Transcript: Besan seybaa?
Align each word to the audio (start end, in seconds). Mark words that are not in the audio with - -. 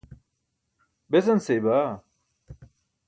Besan 1.11 1.37
seybaa? 1.47 1.91